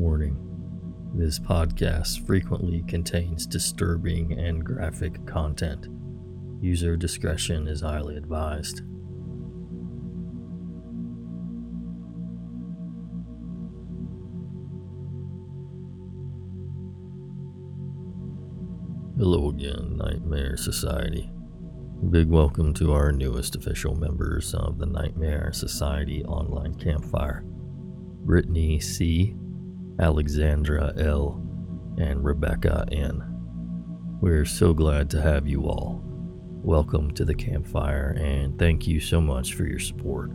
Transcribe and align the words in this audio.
Warning 0.00 1.12
This 1.14 1.38
podcast 1.38 2.26
frequently 2.26 2.82
contains 2.88 3.46
disturbing 3.46 4.32
and 4.32 4.64
graphic 4.64 5.26
content. 5.26 5.88
User 6.62 6.96
discretion 6.96 7.68
is 7.68 7.82
highly 7.82 8.16
advised. 8.16 8.78
Hello 19.18 19.50
again, 19.50 19.98
Nightmare 19.98 20.56
Society. 20.56 21.30
Big 22.08 22.28
welcome 22.28 22.72
to 22.72 22.94
our 22.94 23.12
newest 23.12 23.54
official 23.54 23.94
members 23.94 24.54
of 24.54 24.78
the 24.78 24.86
Nightmare 24.86 25.52
Society 25.52 26.24
online 26.24 26.74
campfire 26.76 27.44
Brittany 28.24 28.80
C., 28.80 29.34
Alexandra 30.00 30.94
L., 30.96 31.42
and 31.98 32.24
Rebecca 32.24 32.86
N. 32.90 33.22
We're 34.22 34.46
so 34.46 34.72
glad 34.72 35.10
to 35.10 35.20
have 35.20 35.46
you 35.46 35.64
all. 35.64 36.00
Welcome 36.62 37.10
to 37.12 37.24
the 37.26 37.34
campfire, 37.34 38.16
and 38.18 38.58
thank 38.58 38.86
you 38.86 38.98
so 38.98 39.20
much 39.20 39.52
for 39.52 39.66
your 39.66 39.78
support. 39.78 40.30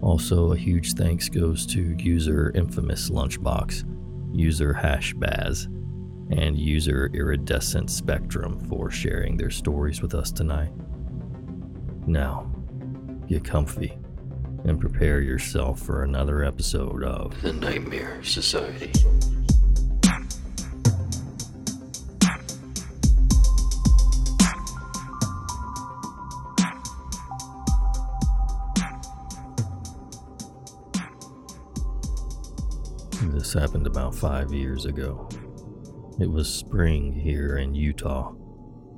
Also, 0.00 0.52
a 0.52 0.56
huge 0.56 0.94
thanks 0.94 1.28
goes 1.28 1.66
to 1.66 1.96
user 1.98 2.52
Infamous 2.54 3.10
Lunchbox, 3.10 3.84
user 4.32 4.74
Hashbaz, 4.74 5.66
and 6.30 6.56
user 6.56 7.10
Iridescent 7.12 7.90
Spectrum 7.90 8.60
for 8.68 8.92
sharing 8.92 9.36
their 9.36 9.50
stories 9.50 10.00
with 10.00 10.14
us 10.14 10.30
tonight. 10.30 10.72
Now, 12.06 12.48
get 13.26 13.44
comfy 13.44 13.98
and 14.64 14.80
prepare 14.80 15.20
yourself 15.20 15.80
for 15.80 16.02
another 16.02 16.44
episode 16.44 17.02
of 17.02 17.40
The 17.42 17.52
Nightmare 17.52 18.22
Society. 18.22 18.92
This 33.22 33.52
happened 33.52 33.86
about 33.86 34.14
five 34.14 34.52
years 34.52 34.84
ago. 34.84 35.28
It 36.20 36.30
was 36.30 36.52
spring 36.52 37.12
here 37.12 37.56
in 37.56 37.74
Utah, 37.74 38.32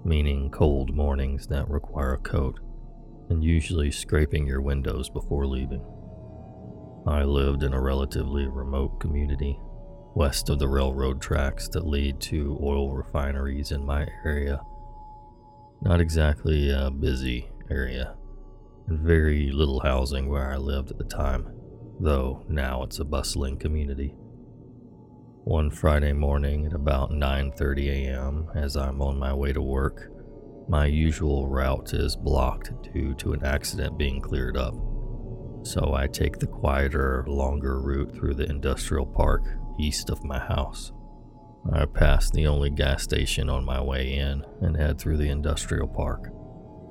meaning 0.04 0.50
cold 0.50 0.94
mornings 0.94 1.46
that 1.46 1.68
require 1.70 2.14
a 2.14 2.18
coat, 2.18 2.58
and 3.28 3.42
usually 3.42 3.90
scraping 3.90 4.46
your 4.46 4.60
windows 4.60 5.08
before 5.08 5.46
leaving. 5.46 5.84
I 7.06 7.24
lived 7.24 7.62
in 7.62 7.72
a 7.72 7.80
relatively 7.80 8.46
remote 8.46 9.00
community, 9.00 9.58
west 10.14 10.48
of 10.50 10.58
the 10.58 10.68
railroad 10.68 11.20
tracks 11.20 11.68
that 11.68 11.86
lead 11.86 12.20
to 12.20 12.58
oil 12.62 12.94
refineries 12.94 13.72
in 13.72 13.84
my 13.84 14.06
area. 14.24 14.60
Not 15.80 16.00
exactly 16.00 16.70
a 16.70 16.90
busy 16.90 17.50
area, 17.70 18.14
and 18.86 19.00
very 19.00 19.50
little 19.50 19.80
housing 19.80 20.28
where 20.28 20.52
I 20.52 20.56
lived 20.56 20.90
at 20.90 20.98
the 20.98 21.04
time, 21.04 21.48
though 21.98 22.44
now 22.48 22.82
it's 22.84 23.00
a 23.00 23.04
bustling 23.04 23.56
community. 23.56 24.14
One 25.44 25.70
Friday 25.70 26.12
morning 26.12 26.66
at 26.66 26.72
about 26.72 27.10
9:30 27.10 27.88
a.m. 27.88 28.48
as 28.54 28.76
I'm 28.76 29.02
on 29.02 29.18
my 29.18 29.34
way 29.34 29.52
to 29.52 29.60
work, 29.60 30.11
my 30.68 30.86
usual 30.86 31.46
route 31.46 31.92
is 31.92 32.16
blocked 32.16 32.72
due 32.92 33.14
to 33.14 33.32
an 33.32 33.44
accident 33.44 33.98
being 33.98 34.20
cleared 34.20 34.56
up. 34.56 34.74
So 35.64 35.94
I 35.94 36.06
take 36.06 36.38
the 36.38 36.46
quieter, 36.46 37.24
longer 37.28 37.80
route 37.80 38.14
through 38.14 38.34
the 38.34 38.48
industrial 38.48 39.06
park 39.06 39.42
east 39.78 40.10
of 40.10 40.24
my 40.24 40.38
house. 40.38 40.92
I 41.72 41.86
pass 41.86 42.30
the 42.30 42.46
only 42.46 42.70
gas 42.70 43.02
station 43.02 43.48
on 43.48 43.64
my 43.64 43.80
way 43.80 44.14
in 44.14 44.44
and 44.60 44.76
head 44.76 44.98
through 44.98 45.18
the 45.18 45.30
industrial 45.30 45.86
park, 45.86 46.28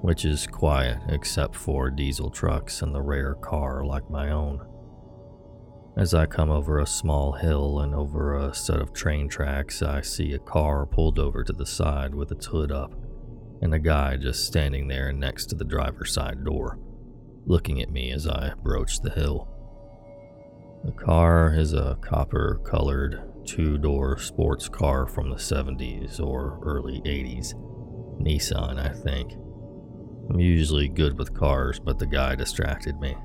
which 0.01 0.23
is 0.23 0.47
quiet 0.47 0.99
except 1.09 1.55
for 1.55 1.89
diesel 1.89 2.29
trucks 2.29 2.81
and 2.81 2.95
the 2.95 3.01
rare 3.01 3.35
car 3.35 3.83
like 3.85 4.09
my 4.09 4.31
own. 4.31 4.65
As 5.97 6.13
I 6.13 6.25
come 6.25 6.49
over 6.49 6.79
a 6.79 6.87
small 6.87 7.33
hill 7.33 7.79
and 7.79 7.93
over 7.93 8.35
a 8.35 8.53
set 8.53 8.79
of 8.79 8.93
train 8.93 9.27
tracks, 9.27 9.81
I 9.81 9.99
see 9.99 10.33
a 10.33 10.39
car 10.39 10.85
pulled 10.85 11.19
over 11.19 11.43
to 11.43 11.51
the 11.51 11.65
side 11.65 12.15
with 12.15 12.31
its 12.31 12.45
hood 12.45 12.71
up, 12.71 12.93
and 13.61 13.73
a 13.73 13.79
guy 13.79 14.17
just 14.17 14.45
standing 14.45 14.87
there 14.87 15.13
next 15.13 15.47
to 15.47 15.55
the 15.55 15.63
driver's 15.63 16.13
side 16.13 16.43
door, 16.43 16.79
looking 17.45 17.81
at 17.81 17.91
me 17.91 18.11
as 18.11 18.27
I 18.27 18.53
broach 18.63 18.99
the 18.99 19.11
hill. 19.11 19.47
The 20.83 20.91
car 20.91 21.53
is 21.53 21.73
a 21.73 21.97
copper 22.01 22.59
colored 22.65 23.21
two 23.45 23.77
door 23.77 24.17
sports 24.17 24.67
car 24.67 25.05
from 25.05 25.29
the 25.29 25.35
70s 25.35 26.19
or 26.19 26.59
early 26.63 27.01
80s. 27.01 27.53
Nissan, 28.19 28.79
I 28.79 28.93
think. 28.93 29.33
I'm 30.29 30.39
usually 30.39 30.87
good 30.87 31.17
with 31.17 31.33
cars, 31.33 31.79
but 31.79 31.99
the 31.99 32.05
guy 32.07 32.35
distracted 32.35 32.99
me. 32.99 33.15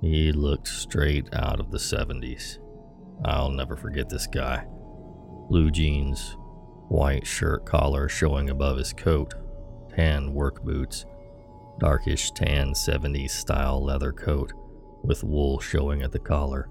He 0.00 0.32
looked 0.32 0.68
straight 0.68 1.28
out 1.32 1.60
of 1.60 1.70
the 1.70 1.78
70s. 1.78 2.58
I'll 3.24 3.50
never 3.50 3.76
forget 3.76 4.08
this 4.08 4.26
guy. 4.26 4.64
Blue 5.48 5.70
jeans, 5.70 6.36
white 6.90 7.24
shirt 7.24 7.64
collar 7.64 8.08
showing 8.08 8.50
above 8.50 8.76
his 8.76 8.92
coat, 8.92 9.34
tan 9.94 10.34
work 10.34 10.62
boots, 10.64 11.06
darkish 11.78 12.32
tan 12.32 12.72
70s 12.72 13.30
style 13.30 13.82
leather 13.82 14.12
coat 14.12 14.52
with 15.02 15.22
wool 15.22 15.60
showing 15.60 16.02
at 16.02 16.10
the 16.10 16.18
collar, 16.18 16.68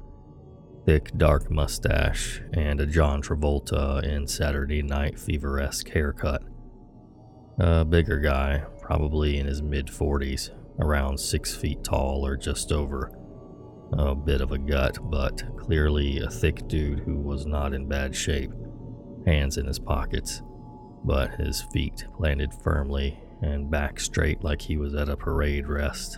thick 0.85 1.18
dark 1.18 1.50
mustache, 1.50 2.41
and 2.53 2.81
a 2.81 2.85
John 2.85 3.22
Travolta 3.22 4.03
in 4.03 4.28
Saturday 4.28 4.81
Night 4.81 5.18
Fever 5.18 5.59
esque 5.59 5.90
haircut. 5.90 6.44
A 7.57 7.86
bigger 7.86 8.19
guy, 8.19 8.63
probably 8.81 9.40
in 9.40 9.47
his 9.47 9.62
mid 9.62 9.88
40s, 9.88 10.51
around 10.80 11.18
six 11.18 11.56
feet 11.56 11.84
tall 11.84 12.25
or 12.25 12.36
just 12.36 12.72
over. 12.74 13.12
A 13.94 14.13
bit 14.13 14.41
of 14.41 14.51
a 14.51 14.57
gut, 14.57 14.97
but 15.09 15.44
clearly 15.57 16.19
a 16.19 16.30
thick 16.30 16.68
dude 16.68 17.00
who 17.00 17.16
was 17.16 17.46
not 17.46 17.74
in 17.74 17.88
bad 17.88 18.16
shape. 18.16 18.51
Hands 19.29 19.57
in 19.57 19.67
his 19.67 19.78
pockets, 19.78 20.41
but 21.03 21.35
his 21.35 21.62
feet 21.72 22.07
planted 22.17 22.51
firmly 22.51 23.19
and 23.44 23.69
back 23.69 24.00
straight 24.00 24.44
like 24.44 24.59
he 24.59 24.75
was 24.75 24.95
at 24.95 25.07
a 25.07 25.16
parade 25.16 25.67
rest. 25.67 26.17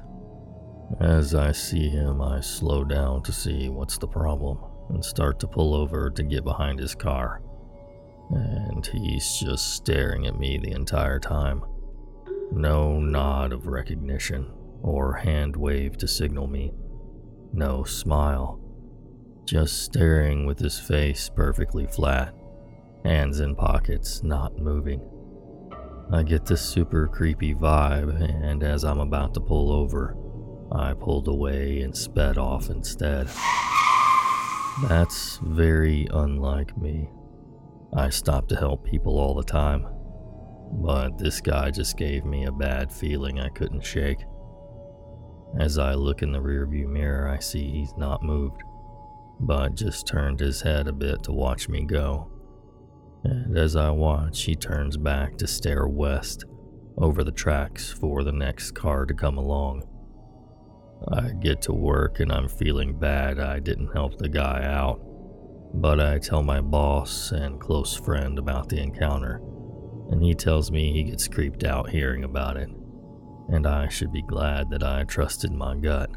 As 1.01 1.35
I 1.35 1.51
see 1.51 1.89
him, 1.89 2.21
I 2.21 2.39
slow 2.39 2.85
down 2.85 3.21
to 3.23 3.33
see 3.33 3.67
what's 3.67 3.97
the 3.97 4.07
problem 4.07 4.59
and 4.91 5.03
start 5.03 5.41
to 5.41 5.47
pull 5.47 5.75
over 5.75 6.09
to 6.09 6.23
get 6.23 6.45
behind 6.45 6.79
his 6.79 6.95
car. 6.95 7.41
And 8.29 8.85
he's 8.85 9.39
just 9.41 9.73
staring 9.73 10.25
at 10.25 10.39
me 10.39 10.57
the 10.57 10.71
entire 10.71 11.19
time. 11.19 11.65
No 12.53 12.97
nod 12.97 13.51
of 13.51 13.67
recognition 13.67 14.49
or 14.83 15.15
hand 15.15 15.57
wave 15.57 15.97
to 15.97 16.07
signal 16.07 16.47
me. 16.47 16.71
No 17.51 17.83
smile. 17.83 18.57
Just 19.43 19.83
staring 19.83 20.45
with 20.45 20.59
his 20.59 20.79
face 20.79 21.29
perfectly 21.29 21.87
flat, 21.87 22.33
hands 23.03 23.39
in 23.39 23.55
pockets, 23.55 24.23
not 24.23 24.57
moving. 24.57 25.01
I 26.11 26.23
get 26.23 26.45
this 26.45 26.61
super 26.61 27.07
creepy 27.07 27.53
vibe, 27.55 28.21
and 28.43 28.63
as 28.63 28.83
I'm 28.83 28.99
about 28.99 29.33
to 29.35 29.39
pull 29.39 29.71
over, 29.71 30.17
I 30.71 30.93
pulled 30.93 31.27
away 31.27 31.81
and 31.81 31.95
sped 31.95 32.37
off 32.37 32.69
instead. 32.69 33.29
That's 34.87 35.37
very 35.43 36.07
unlike 36.11 36.77
me. 36.77 37.09
I 37.93 38.09
stop 38.09 38.47
to 38.49 38.55
help 38.55 38.85
people 38.85 39.19
all 39.19 39.33
the 39.33 39.43
time, 39.43 39.85
but 40.71 41.17
this 41.17 41.41
guy 41.41 41.71
just 41.71 41.97
gave 41.97 42.25
me 42.25 42.45
a 42.45 42.51
bad 42.51 42.91
feeling 42.91 43.39
I 43.39 43.49
couldn't 43.49 43.85
shake. 43.85 44.23
As 45.59 45.77
I 45.77 45.93
look 45.93 46.21
in 46.21 46.31
the 46.31 46.39
rearview 46.39 46.87
mirror, 46.87 47.27
I 47.27 47.39
see 47.39 47.69
he's 47.69 47.93
not 47.97 48.23
moved, 48.23 48.61
but 49.41 49.75
just 49.75 50.07
turned 50.07 50.39
his 50.39 50.61
head 50.61 50.87
a 50.87 50.93
bit 50.93 51.23
to 51.23 51.33
watch 51.33 51.67
me 51.67 51.83
go. 51.83 52.31
And 53.23 53.57
as 53.57 53.75
I 53.75 53.91
watch, 53.91 54.43
he 54.43 54.55
turns 54.55 54.97
back 54.97 55.37
to 55.37 55.47
stare 55.47 55.87
west 55.87 56.45
over 56.97 57.23
the 57.23 57.31
tracks 57.31 57.91
for 57.91 58.23
the 58.23 58.31
next 58.31 58.71
car 58.71 59.05
to 59.05 59.13
come 59.13 59.37
along. 59.37 59.83
I 61.07 61.31
get 61.31 61.61
to 61.63 61.73
work 61.73 62.19
and 62.19 62.31
I'm 62.31 62.47
feeling 62.47 62.97
bad 62.97 63.39
I 63.39 63.59
didn't 63.59 63.93
help 63.93 64.17
the 64.17 64.29
guy 64.29 64.63
out, 64.63 65.01
but 65.73 65.99
I 65.99 66.19
tell 66.19 66.43
my 66.43 66.61
boss 66.61 67.31
and 67.31 67.59
close 67.59 67.95
friend 67.95 68.37
about 68.37 68.69
the 68.69 68.79
encounter, 68.79 69.41
and 70.11 70.23
he 70.23 70.35
tells 70.35 70.69
me 70.69 70.91
he 70.91 71.03
gets 71.03 71.27
creeped 71.27 71.63
out 71.63 71.89
hearing 71.89 72.23
about 72.23 72.57
it 72.57 72.69
and 73.51 73.67
I 73.67 73.89
should 73.89 74.11
be 74.11 74.21
glad 74.21 74.69
that 74.69 74.83
I 74.83 75.03
trusted 75.03 75.51
my 75.51 75.75
gut. 75.75 76.09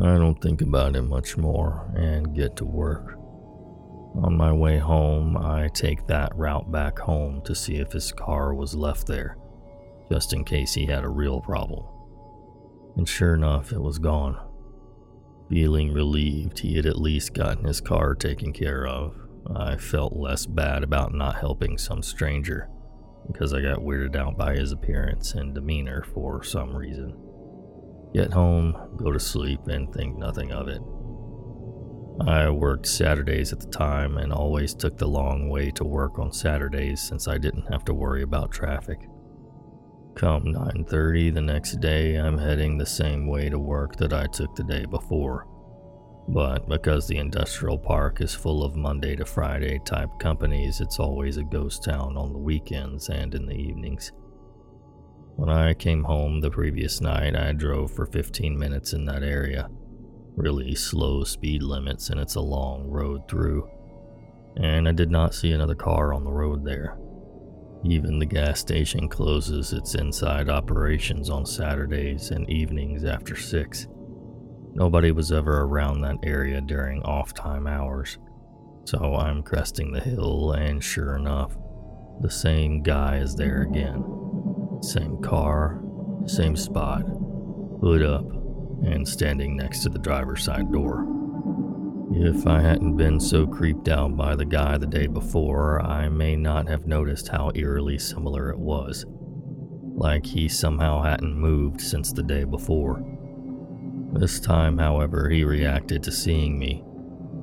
I 0.00 0.16
don't 0.16 0.40
think 0.42 0.60
about 0.60 0.96
it 0.96 1.02
much 1.02 1.36
more 1.36 1.90
and 1.96 2.34
get 2.34 2.56
to 2.56 2.64
work. 2.64 3.18
On 4.22 4.36
my 4.36 4.52
way 4.52 4.78
home, 4.78 5.36
I 5.36 5.68
take 5.68 6.06
that 6.06 6.34
route 6.36 6.70
back 6.72 6.98
home 6.98 7.42
to 7.44 7.54
see 7.54 7.76
if 7.76 7.92
his 7.92 8.12
car 8.12 8.54
was 8.54 8.74
left 8.74 9.06
there, 9.06 9.36
just 10.10 10.32
in 10.32 10.44
case 10.44 10.72
he 10.74 10.86
had 10.86 11.04
a 11.04 11.08
real 11.08 11.40
problem. 11.40 11.84
And 12.96 13.06
sure 13.06 13.34
enough, 13.34 13.72
it 13.72 13.80
was 13.80 13.98
gone. 13.98 14.38
Feeling 15.50 15.92
relieved 15.92 16.58
he 16.58 16.76
had 16.76 16.86
at 16.86 16.98
least 16.98 17.34
gotten 17.34 17.66
his 17.66 17.80
car 17.80 18.14
taken 18.14 18.52
care 18.52 18.86
of, 18.86 19.14
I 19.54 19.76
felt 19.76 20.16
less 20.16 20.46
bad 20.46 20.82
about 20.82 21.14
not 21.14 21.36
helping 21.36 21.78
some 21.78 22.02
stranger 22.02 22.68
because 23.26 23.52
I 23.52 23.60
got 23.60 23.78
weirded 23.78 24.16
out 24.16 24.36
by 24.36 24.54
his 24.54 24.72
appearance 24.72 25.34
and 25.34 25.54
demeanor 25.54 26.04
for 26.14 26.42
some 26.42 26.74
reason. 26.74 27.16
Get 28.14 28.32
home, 28.32 28.76
go 28.96 29.12
to 29.12 29.20
sleep, 29.20 29.66
and 29.66 29.92
think 29.92 30.16
nothing 30.16 30.52
of 30.52 30.68
it. 30.68 30.80
I 32.20 32.48
worked 32.48 32.86
Saturdays 32.86 33.52
at 33.52 33.60
the 33.60 33.66
time 33.66 34.16
and 34.16 34.32
always 34.32 34.74
took 34.74 34.96
the 34.96 35.06
long 35.06 35.48
way 35.48 35.70
to 35.72 35.84
work 35.84 36.18
on 36.18 36.32
Saturdays 36.32 37.02
since 37.02 37.28
I 37.28 37.36
didn't 37.36 37.70
have 37.70 37.84
to 37.84 37.94
worry 37.94 38.22
about 38.22 38.50
traffic. 38.50 39.08
Come 40.14 40.44
9:30 40.44 41.30
the 41.34 41.42
next 41.42 41.80
day, 41.80 42.16
I'm 42.16 42.38
heading 42.38 42.78
the 42.78 42.86
same 42.86 43.26
way 43.26 43.50
to 43.50 43.58
work 43.58 43.96
that 43.96 44.14
I 44.14 44.26
took 44.26 44.54
the 44.54 44.64
day 44.64 44.86
before. 44.86 45.46
But 46.28 46.68
because 46.68 47.06
the 47.06 47.18
industrial 47.18 47.78
park 47.78 48.20
is 48.20 48.34
full 48.34 48.64
of 48.64 48.74
Monday 48.74 49.14
to 49.16 49.26
Friday 49.26 49.78
type 49.84 50.10
companies, 50.18 50.80
it's 50.80 50.98
always 50.98 51.36
a 51.36 51.44
ghost 51.44 51.84
town 51.84 52.16
on 52.16 52.32
the 52.32 52.38
weekends 52.38 53.10
and 53.10 53.34
in 53.34 53.46
the 53.46 53.54
evenings. 53.54 54.10
When 55.36 55.50
I 55.50 55.74
came 55.74 56.04
home 56.04 56.40
the 56.40 56.50
previous 56.50 57.02
night, 57.02 57.36
I 57.36 57.52
drove 57.52 57.92
for 57.92 58.06
15 58.06 58.58
minutes 58.58 58.94
in 58.94 59.04
that 59.04 59.22
area. 59.22 59.68
Really 60.36 60.74
slow 60.74 61.24
speed 61.24 61.62
limits, 61.62 62.10
and 62.10 62.20
it's 62.20 62.34
a 62.34 62.40
long 62.40 62.86
road 62.88 63.28
through. 63.28 63.68
And 64.56 64.86
I 64.86 64.92
did 64.92 65.10
not 65.10 65.34
see 65.34 65.52
another 65.52 65.74
car 65.74 66.12
on 66.12 66.24
the 66.24 66.30
road 66.30 66.64
there. 66.64 66.98
Even 67.84 68.18
the 68.18 68.26
gas 68.26 68.60
station 68.60 69.08
closes 69.08 69.72
its 69.72 69.94
inside 69.94 70.48
operations 70.48 71.30
on 71.30 71.46
Saturdays 71.46 72.30
and 72.30 72.48
evenings 72.50 73.04
after 73.04 73.36
6. 73.36 73.86
Nobody 74.74 75.10
was 75.10 75.32
ever 75.32 75.62
around 75.62 76.02
that 76.02 76.18
area 76.22 76.60
during 76.60 77.02
off 77.02 77.32
time 77.32 77.66
hours. 77.66 78.18
So 78.84 79.14
I'm 79.14 79.42
cresting 79.42 79.92
the 79.92 80.00
hill, 80.00 80.52
and 80.52 80.84
sure 80.84 81.16
enough, 81.16 81.56
the 82.20 82.30
same 82.30 82.82
guy 82.82 83.18
is 83.18 83.34
there 83.34 83.62
again. 83.62 84.04
Same 84.82 85.20
car, 85.22 85.82
same 86.26 86.56
spot, 86.56 87.02
hood 87.80 88.02
up, 88.02 88.26
and 88.84 89.06
standing 89.06 89.56
next 89.56 89.80
to 89.80 89.88
the 89.88 89.98
driver's 89.98 90.44
side 90.44 90.70
door. 90.72 91.06
If 92.12 92.46
I 92.46 92.60
hadn't 92.60 92.96
been 92.96 93.20
so 93.20 93.46
creeped 93.46 93.88
out 93.88 94.16
by 94.16 94.36
the 94.36 94.44
guy 94.44 94.78
the 94.78 94.86
day 94.86 95.06
before, 95.06 95.80
I 95.82 96.08
may 96.08 96.36
not 96.36 96.68
have 96.68 96.86
noticed 96.86 97.28
how 97.28 97.50
eerily 97.54 97.98
similar 97.98 98.50
it 98.50 98.58
was. 98.58 99.04
Like 99.96 100.24
he 100.24 100.48
somehow 100.48 101.02
hadn't 101.02 101.38
moved 101.38 101.80
since 101.80 102.12
the 102.12 102.22
day 102.22 102.44
before. 102.44 103.02
This 104.12 104.40
time, 104.40 104.78
however, 104.78 105.28
he 105.28 105.44
reacted 105.44 106.02
to 106.04 106.12
seeing 106.12 106.58
me, 106.58 106.84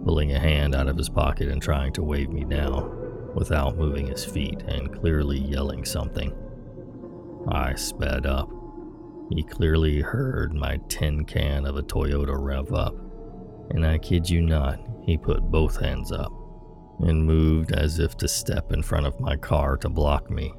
pulling 0.06 0.31
a 0.31 0.39
hand 0.39 0.75
out 0.75 0.88
of 0.88 0.97
his 0.97 1.09
pocket 1.09 1.50
and 1.50 1.62
trying 1.62 1.94
to 1.94 2.03
wave 2.03 2.30
me 2.30 2.44
down, 2.45 3.31
without 3.35 3.77
moving 3.77 4.07
his 4.07 4.24
feet 4.24 4.62
and 4.68 4.94
clearly 4.94 5.39
yelling 5.39 5.83
something. 5.83 6.33
I 7.47 7.74
sped 7.75 8.25
up. 8.25 8.50
He 9.33 9.44
clearly 9.44 10.00
heard 10.00 10.53
my 10.53 10.77
tin 10.89 11.25
can 11.25 11.65
of 11.65 11.75
a 11.75 11.83
Toyota 11.83 12.38
rev 12.38 12.71
up, 12.74 12.95
and 13.71 13.85
I 13.85 13.97
kid 13.97 14.30
you 14.30 14.41
not, 14.41 14.80
he 15.03 15.18
put 15.18 15.50
both 15.50 15.80
hands 15.80 16.12
up 16.12 16.31
and 17.00 17.25
moved 17.25 17.71
as 17.71 18.00
if 18.00 18.15
to 18.18 18.27
step 18.27 18.71
in 18.71 18.83
front 18.83 19.07
of 19.07 19.19
my 19.19 19.35
car 19.35 19.77
to 19.77 19.89
block 19.89 20.30
me. 20.30 20.53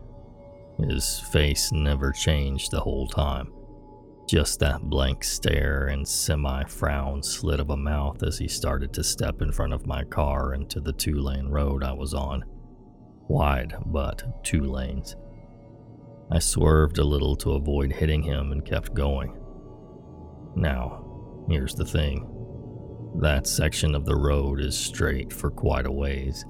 His 0.78 1.20
face 1.20 1.70
never 1.72 2.10
changed 2.10 2.72
the 2.72 2.80
whole 2.80 3.06
time 3.06 3.52
just 4.26 4.58
that 4.60 4.80
blank 4.82 5.22
stare 5.22 5.88
and 5.88 6.06
semi 6.06 6.64
frown 6.64 7.22
slit 7.22 7.60
of 7.60 7.70
a 7.70 7.76
mouth 7.76 8.22
as 8.22 8.38
he 8.38 8.48
started 8.48 8.92
to 8.92 9.04
step 9.04 9.42
in 9.42 9.52
front 9.52 9.72
of 9.72 9.86
my 9.86 10.02
car 10.04 10.54
into 10.54 10.80
the 10.80 10.92
two 10.92 11.20
lane 11.20 11.48
road 11.48 11.84
I 11.84 11.92
was 11.92 12.14
on. 12.14 12.44
Wide, 13.28 13.74
but 13.86 14.44
two 14.44 14.62
lanes. 14.62 15.16
I 16.30 16.38
swerved 16.38 16.98
a 16.98 17.04
little 17.04 17.36
to 17.36 17.52
avoid 17.52 17.92
hitting 17.92 18.22
him 18.22 18.52
and 18.52 18.64
kept 18.64 18.94
going. 18.94 19.36
Now, 20.56 21.44
here's 21.48 21.74
the 21.74 21.84
thing 21.84 22.30
that 23.20 23.46
section 23.46 23.94
of 23.94 24.04
the 24.04 24.16
road 24.16 24.60
is 24.60 24.76
straight 24.76 25.32
for 25.32 25.50
quite 25.50 25.86
a 25.86 25.92
ways. 25.92 26.44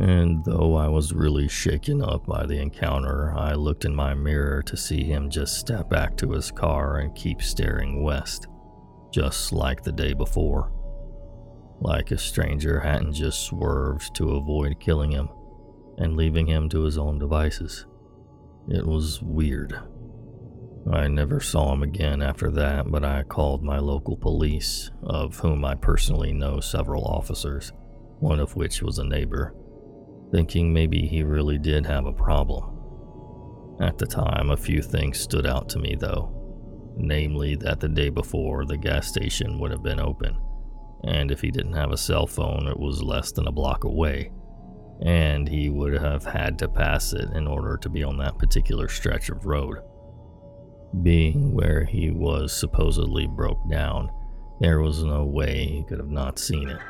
And 0.00 0.44
though 0.44 0.74
I 0.74 0.88
was 0.88 1.14
really 1.14 1.48
shaken 1.48 2.02
up 2.02 2.26
by 2.26 2.44
the 2.44 2.58
encounter, 2.60 3.32
I 3.36 3.54
looked 3.54 3.84
in 3.84 3.94
my 3.94 4.12
mirror 4.12 4.62
to 4.62 4.76
see 4.76 5.04
him 5.04 5.30
just 5.30 5.58
step 5.58 5.88
back 5.88 6.16
to 6.18 6.32
his 6.32 6.50
car 6.50 6.98
and 6.98 7.14
keep 7.14 7.40
staring 7.40 8.02
west, 8.02 8.48
just 9.12 9.52
like 9.52 9.82
the 9.82 9.92
day 9.92 10.12
before. 10.12 10.72
Like 11.80 12.10
a 12.10 12.18
stranger 12.18 12.80
hadn't 12.80 13.14
just 13.14 13.44
swerved 13.44 14.14
to 14.16 14.36
avoid 14.36 14.80
killing 14.80 15.12
him 15.12 15.28
and 15.98 16.16
leaving 16.16 16.46
him 16.46 16.68
to 16.70 16.82
his 16.82 16.98
own 16.98 17.18
devices. 17.18 17.86
It 18.68 18.86
was 18.86 19.22
weird. 19.22 19.78
I 20.92 21.08
never 21.08 21.40
saw 21.40 21.72
him 21.72 21.82
again 21.82 22.22
after 22.22 22.50
that, 22.52 22.90
but 22.90 23.04
I 23.04 23.22
called 23.24 23.62
my 23.62 23.78
local 23.78 24.16
police, 24.16 24.90
of 25.02 25.38
whom 25.38 25.64
I 25.64 25.74
personally 25.74 26.32
know 26.32 26.60
several 26.60 27.04
officers, 27.04 27.72
one 28.20 28.40
of 28.40 28.54
which 28.56 28.82
was 28.82 28.98
a 28.98 29.04
neighbor 29.04 29.54
thinking 30.30 30.72
maybe 30.72 31.06
he 31.06 31.22
really 31.22 31.58
did 31.58 31.86
have 31.86 32.06
a 32.06 32.12
problem. 32.12 32.72
At 33.80 33.98
the 33.98 34.06
time, 34.06 34.50
a 34.50 34.56
few 34.56 34.82
things 34.82 35.20
stood 35.20 35.46
out 35.46 35.68
to 35.70 35.78
me 35.78 35.96
though, 35.98 36.32
namely 36.96 37.56
that 37.56 37.80
the 37.80 37.88
day 37.88 38.08
before 38.08 38.64
the 38.64 38.76
gas 38.76 39.06
station 39.06 39.58
would 39.58 39.70
have 39.70 39.82
been 39.82 40.00
open, 40.00 40.36
and 41.04 41.30
if 41.30 41.40
he 41.40 41.50
didn't 41.50 41.74
have 41.74 41.92
a 41.92 41.96
cell 41.96 42.26
phone, 42.26 42.66
it 42.66 42.78
was 42.78 43.02
less 43.02 43.32
than 43.32 43.46
a 43.46 43.52
block 43.52 43.84
away, 43.84 44.32
and 45.02 45.48
he 45.48 45.68
would 45.68 45.94
have 45.94 46.24
had 46.24 46.58
to 46.58 46.68
pass 46.68 47.12
it 47.12 47.30
in 47.32 47.46
order 47.46 47.76
to 47.76 47.88
be 47.88 48.02
on 48.02 48.16
that 48.18 48.38
particular 48.38 48.88
stretch 48.88 49.28
of 49.28 49.46
road. 49.46 49.78
Being 51.02 51.54
where 51.54 51.84
he 51.84 52.10
was 52.10 52.52
supposedly 52.52 53.26
broke 53.26 53.68
down, 53.68 54.10
there 54.60 54.80
was 54.80 55.02
no 55.02 55.24
way 55.24 55.66
he 55.66 55.84
could 55.84 55.98
have 55.98 56.10
not 56.10 56.38
seen 56.38 56.68
it. 56.68 56.80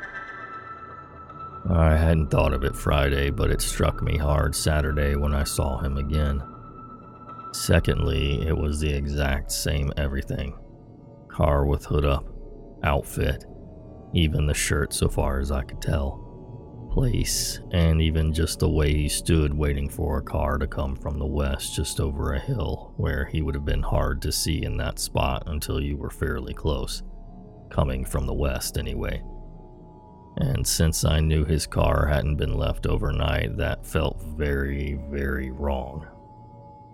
I 1.69 1.97
hadn't 1.97 2.29
thought 2.29 2.53
of 2.53 2.63
it 2.63 2.75
Friday, 2.75 3.29
but 3.29 3.51
it 3.51 3.61
struck 3.61 4.01
me 4.01 4.17
hard 4.17 4.55
Saturday 4.55 5.15
when 5.15 5.33
I 5.33 5.43
saw 5.43 5.79
him 5.79 5.97
again. 5.97 6.41
Secondly, 7.51 8.47
it 8.47 8.57
was 8.57 8.79
the 8.79 8.93
exact 8.93 9.51
same 9.51 9.91
everything 9.97 10.57
car 11.27 11.65
with 11.65 11.85
hood 11.85 12.05
up, 12.05 12.25
outfit, 12.83 13.45
even 14.13 14.47
the 14.47 14.53
shirt 14.53 14.91
so 14.91 15.07
far 15.07 15.39
as 15.39 15.51
I 15.51 15.61
could 15.61 15.81
tell, 15.81 16.26
place, 16.97 17.59
and 17.71 18.01
even 18.01 18.33
just 18.33 18.59
the 18.59 18.69
way 18.69 18.93
he 18.93 19.07
stood 19.07 19.53
waiting 19.53 19.87
for 19.89 20.17
a 20.17 20.23
car 20.23 20.57
to 20.57 20.67
come 20.67 20.95
from 20.95 21.19
the 21.19 21.25
west 21.25 21.75
just 21.75 21.99
over 21.99 22.33
a 22.33 22.39
hill 22.39 22.93
where 22.97 23.25
he 23.25 23.41
would 23.41 23.55
have 23.55 23.65
been 23.65 23.83
hard 23.83 24.21
to 24.21 24.31
see 24.31 24.63
in 24.63 24.77
that 24.77 24.97
spot 24.97 25.43
until 25.45 25.79
you 25.81 25.95
were 25.95 26.09
fairly 26.09 26.53
close. 26.53 27.03
Coming 27.69 28.03
from 28.03 28.25
the 28.25 28.33
west, 28.33 28.77
anyway 28.77 29.21
and 30.39 30.65
since 30.67 31.03
I 31.03 31.19
knew 31.19 31.45
his 31.45 31.65
car 31.65 32.05
hadn't 32.05 32.35
been 32.35 32.53
left 32.53 32.85
overnight, 32.85 33.57
that 33.57 33.85
felt 33.85 34.21
very, 34.37 34.99
very 35.09 35.49
wrong. 35.49 36.05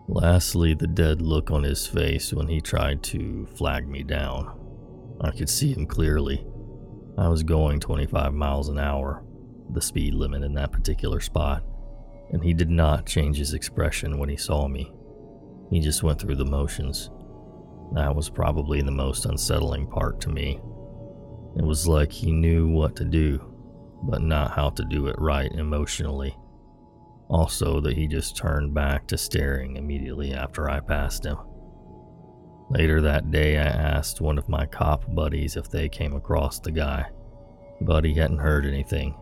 Lastly, 0.08 0.74
the 0.74 0.88
dead 0.88 1.22
look 1.22 1.52
on 1.52 1.64
his 1.64 1.86
face 1.86 2.34
when 2.34 2.48
he 2.48 2.62
tried 2.62 3.04
to 3.04 3.46
flag 3.58 3.88
me 3.88 4.04
down. 4.04 4.60
I 5.20 5.32
could 5.32 5.50
see 5.50 5.74
him 5.74 5.86
clearly. 5.86 6.46
I 7.18 7.28
was 7.28 7.44
going 7.44 7.82
25 7.82 8.34
miles 8.34 8.70
an 8.70 8.80
hour, 8.80 9.23
the 9.72 9.82
speed 9.82 10.14
limit 10.14 10.44
in 10.44 10.54
that 10.54 10.72
particular 10.72 11.20
spot, 11.20 11.64
and 12.32 12.44
he 12.44 12.54
did 12.54 12.70
not 12.70 13.06
change 13.06 13.38
his 13.38 13.54
expression 13.54 14.18
when 14.18 14.30
he 14.30 14.38
saw 14.38 14.68
me. 14.68 14.92
He 15.70 15.80
just 15.80 16.04
went 16.04 16.20
through 16.20 16.36
the 16.36 16.46
motions. 16.46 17.10
That 17.94 18.16
was 18.16 18.30
probably 18.30 18.82
the 18.82 18.92
most 18.92 19.26
unsettling 19.26 19.88
part 19.88 20.20
to 20.22 20.30
me. 20.30 20.60
It 21.56 21.64
was 21.64 21.88
like 21.88 22.12
he 22.12 22.32
knew 22.32 22.68
what 22.68 22.96
to 22.98 23.06
do, 23.06 23.54
but 24.04 24.22
not 24.22 24.52
how 24.52 24.70
to 24.72 24.84
do 24.84 25.08
it 25.08 25.16
right 25.20 25.52
emotionally. 25.52 26.36
Also, 27.30 27.80
that 27.82 27.96
he 27.96 28.08
just 28.08 28.36
turned 28.36 28.74
back 28.74 29.08
to 29.08 29.18
staring 29.18 29.78
immediately 29.78 30.34
after 30.34 30.70
I 30.70 30.80
passed 30.80 31.26
him. 31.26 31.38
Later 32.70 33.02
that 33.02 33.32
day, 33.32 33.58
I 33.58 33.66
asked 33.66 34.22
one 34.22 34.38
of 34.38 34.50
my 34.50 34.66
cop 34.66 35.04
buddies 35.14 35.56
if 35.56 35.70
they 35.70 35.90
came 35.90 36.16
across 36.16 36.60
the 36.60 36.72
guy, 36.72 37.10
but 37.82 38.04
he 38.04 38.14
hadn't 38.16 38.40
heard 38.40 38.66
anything. 38.66 39.16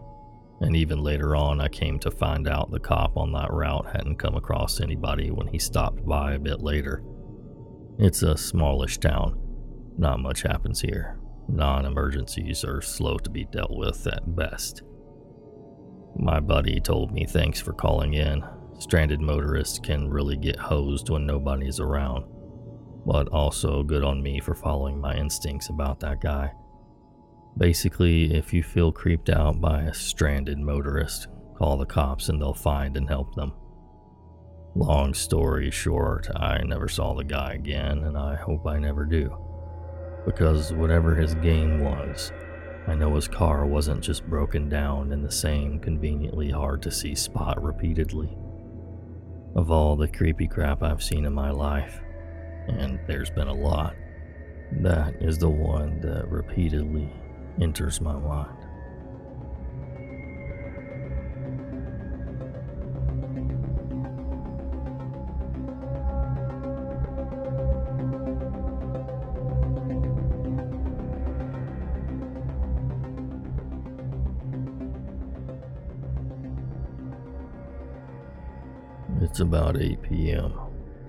And 0.61 0.75
even 0.75 1.03
later 1.03 1.35
on, 1.35 1.59
I 1.59 1.67
came 1.67 1.97
to 1.99 2.11
find 2.11 2.47
out 2.47 2.69
the 2.69 2.79
cop 2.79 3.17
on 3.17 3.31
that 3.33 3.51
route 3.51 3.87
hadn't 3.91 4.19
come 4.19 4.35
across 4.35 4.79
anybody 4.79 5.31
when 5.31 5.47
he 5.47 5.57
stopped 5.57 6.05
by 6.05 6.33
a 6.33 6.39
bit 6.39 6.61
later. 6.61 7.03
It's 7.97 8.21
a 8.21 8.37
smallish 8.37 8.99
town. 8.99 9.39
Not 9.97 10.19
much 10.19 10.43
happens 10.43 10.79
here. 10.79 11.19
Non 11.47 11.85
emergencies 11.85 12.63
are 12.63 12.81
slow 12.81 13.17
to 13.17 13.29
be 13.29 13.45
dealt 13.45 13.75
with 13.75 14.05
at 14.07 14.35
best. 14.35 14.83
My 16.15 16.39
buddy 16.39 16.79
told 16.79 17.11
me 17.11 17.25
thanks 17.25 17.59
for 17.59 17.73
calling 17.73 18.13
in. 18.13 18.43
Stranded 18.77 19.19
motorists 19.19 19.79
can 19.79 20.09
really 20.09 20.37
get 20.37 20.57
hosed 20.57 21.09
when 21.09 21.25
nobody's 21.25 21.79
around. 21.79 22.25
But 23.05 23.27
also 23.29 23.81
good 23.81 24.03
on 24.03 24.21
me 24.21 24.39
for 24.39 24.53
following 24.53 24.99
my 24.99 25.15
instincts 25.15 25.69
about 25.69 25.99
that 26.01 26.21
guy. 26.21 26.51
Basically, 27.57 28.33
if 28.33 28.53
you 28.53 28.63
feel 28.63 28.91
creeped 28.91 29.29
out 29.29 29.59
by 29.59 29.81
a 29.81 29.93
stranded 29.93 30.57
motorist, 30.57 31.27
call 31.55 31.77
the 31.77 31.85
cops 31.85 32.29
and 32.29 32.41
they'll 32.41 32.53
find 32.53 32.95
and 32.97 33.07
help 33.07 33.35
them. 33.35 33.53
Long 34.73 35.13
story 35.13 35.69
short, 35.69 36.29
I 36.33 36.63
never 36.63 36.87
saw 36.87 37.13
the 37.13 37.25
guy 37.25 37.53
again, 37.53 38.05
and 38.05 38.17
I 38.17 38.35
hope 38.35 38.65
I 38.65 38.79
never 38.79 39.03
do. 39.03 39.35
Because 40.25 40.71
whatever 40.71 41.13
his 41.13 41.35
game 41.35 41.83
was, 41.83 42.31
I 42.87 42.95
know 42.95 43.13
his 43.15 43.27
car 43.27 43.65
wasn't 43.65 44.01
just 44.01 44.25
broken 44.27 44.69
down 44.69 45.11
in 45.11 45.21
the 45.21 45.31
same 45.31 45.79
conveniently 45.79 46.49
hard 46.49 46.81
to 46.83 46.91
see 46.91 47.15
spot 47.15 47.61
repeatedly. 47.61 48.35
Of 49.55 49.69
all 49.69 49.97
the 49.97 50.07
creepy 50.07 50.47
crap 50.47 50.81
I've 50.81 51.03
seen 51.03 51.25
in 51.25 51.33
my 51.33 51.51
life, 51.51 51.99
and 52.69 52.97
there's 53.07 53.29
been 53.29 53.49
a 53.49 53.53
lot, 53.53 53.95
that 54.79 55.21
is 55.21 55.37
the 55.37 55.49
one 55.49 55.99
that 55.99 56.29
repeatedly 56.29 57.11
enters 57.59 57.99
my 58.01 58.13
mind. 58.13 58.57
It's 79.21 79.39
about 79.39 79.79
8 79.79 80.01
p.m., 80.01 80.53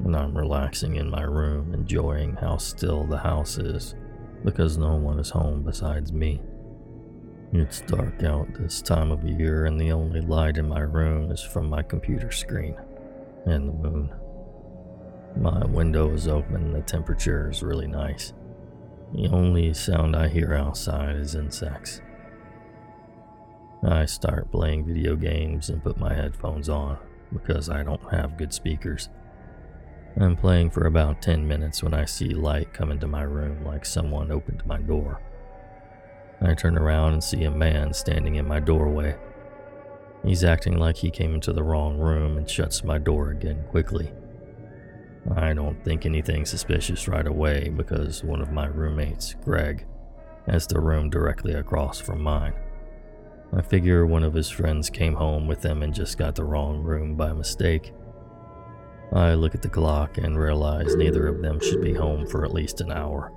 and 0.05 0.17
I'm 0.17 0.37
relaxing 0.37 0.97
in 0.97 1.11
my 1.11 1.23
room, 1.23 1.75
enjoying 1.75 2.37
how 2.37 2.57
still 2.57 3.05
the 3.05 3.19
house 3.19 3.59
is 3.59 3.95
because 4.45 4.79
no 4.79 4.97
one 4.97 5.19
is 5.19 5.31
home 5.31 5.63
besides 5.63 6.13
me. 6.13 6.41
It's 7.53 7.83
dark 7.83 8.23
out 8.23 8.49
this 8.55 8.81
time 8.81 9.11
of 9.11 9.25
year, 9.25 9.67
and 9.67 9.79
the 9.79 9.93
only 9.93 10.23
light 10.23 10.57
in 10.57 10.69
my 10.69 10.81
room 10.81 11.31
is 11.31 11.43
from 11.43 11.69
my 11.69 11.83
computer 11.83 12.31
screen 12.31 12.77
and 13.45 13.69
the 13.69 13.73
moon. 13.73 14.15
My 15.37 15.65
window 15.67 16.11
is 16.13 16.29
open, 16.29 16.57
and 16.57 16.75
the 16.75 16.81
temperature 16.81 17.51
is 17.51 17.63
really 17.63 17.87
nice. 17.87 18.33
The 19.13 19.29
only 19.29 19.75
sound 19.75 20.17
I 20.17 20.29
hear 20.29 20.55
outside 20.55 21.17
is 21.17 21.35
insects. 21.35 22.01
I 23.85 24.07
start 24.07 24.51
playing 24.51 24.87
video 24.87 25.17
games 25.17 25.69
and 25.69 25.83
put 25.83 25.99
my 25.99 26.15
headphones 26.15 26.69
on 26.69 26.99
because 27.33 27.69
I 27.69 27.83
don't 27.83 28.13
have 28.13 28.39
good 28.39 28.55
speakers. 28.55 29.09
I'm 30.21 30.37
playing 30.37 30.71
for 30.71 30.87
about 30.87 31.23
10 31.23 31.47
minutes 31.49 31.83
when 31.83 31.95
I 31.95 32.05
see 32.05 32.35
light 32.35 32.73
come 32.75 32.91
into 32.91 33.07
my 33.07 33.23
room 33.23 33.65
like 33.65 33.87
someone 33.87 34.31
opened 34.31 34.65
my 34.67 34.79
door. 34.79 35.21
I 36.43 36.55
turn 36.55 36.77
around 36.77 37.15
and 37.15 37.25
see 37.25 37.45
a 37.45 37.51
man 37.51 37.95
standing 37.95 38.35
in 38.35 38.47
my 38.47 38.61
doorway. 38.61 39.17
He's 40.25 40.45
acting 40.45 40.77
like 40.77 40.97
he 40.97 41.11
came 41.11 41.35
into 41.35 41.53
the 41.53 41.63
wrong 41.63 41.99
room 41.99 42.37
and 42.37 42.49
shuts 42.49 42.85
my 42.85 42.99
door 42.99 43.31
again 43.31 43.65
quickly. 43.71 44.13
I 45.35 45.55
don't 45.55 45.83
think 45.85 46.05
anything 46.05 46.45
suspicious 46.45 47.09
right 47.09 47.27
away 47.27 47.71
because 47.71 48.23
one 48.23 48.43
of 48.43 48.53
my 48.53 48.67
roommates, 48.67 49.35
Greg, 49.43 49.87
has 50.47 50.67
the 50.67 50.81
room 50.81 51.11
directly 51.11 51.55
across 51.55 52.01
from 52.01 52.21
mine. 52.21 52.55
I 53.55 53.63
figure 53.63 54.05
one 54.07 54.25
of 54.25 54.35
his 54.35 54.51
friends 54.51 54.91
came 54.91 55.15
home 55.15 55.47
with 55.47 55.65
him 55.65 55.83
and 55.83 55.95
just 55.95 56.19
got 56.19 56.35
the 56.35 56.45
wrong 56.45 56.83
room 56.83 57.15
by 57.15 57.33
mistake. 57.33 57.93
I 59.13 59.35
look 59.35 59.55
at 59.55 59.61
the 59.61 59.69
clock 59.69 60.17
and 60.17 60.39
realize 60.39 60.97
neither 60.97 61.27
of 61.27 61.43
them 61.43 61.61
should 61.61 61.83
be 61.83 61.93
home 61.93 62.27
for 62.27 62.45
at 62.45 62.55
least 62.55 62.81
an 62.81 62.91
hour. 62.91 63.31